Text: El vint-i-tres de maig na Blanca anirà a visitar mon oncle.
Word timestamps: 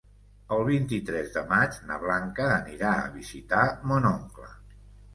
El 0.55 0.63
vint-i-tres 0.69 1.29
de 1.35 1.43
maig 1.51 1.77
na 1.91 1.99
Blanca 2.05 2.49
anirà 2.57 2.97
a 3.05 3.15
visitar 3.21 3.71
mon 3.93 4.13
oncle. 4.17 4.55